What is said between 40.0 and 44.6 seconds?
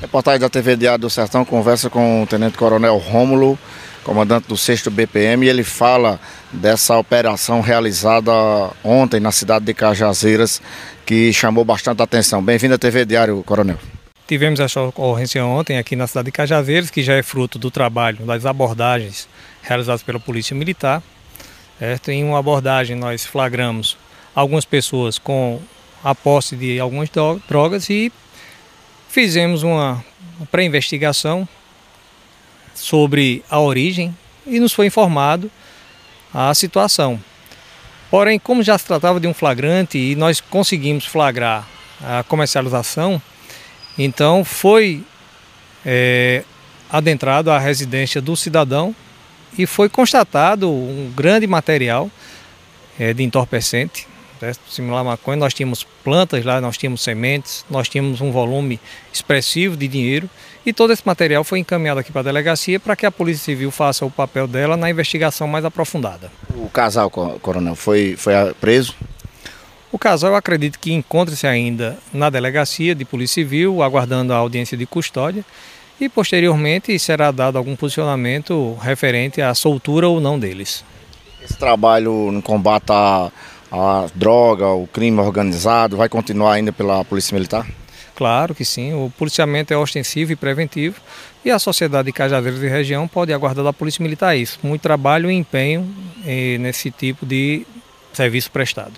nós conseguimos flagrar a comercialização, então